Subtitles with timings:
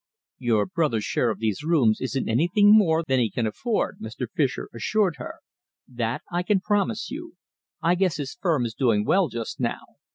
[0.39, 4.25] "Your brother's share of these rooms isn't anything more than he can afford," Mr.
[4.35, 5.41] Fischer assured her.
[5.87, 7.35] "That I can promise you.
[7.83, 9.81] I guess his firm is doing well just now.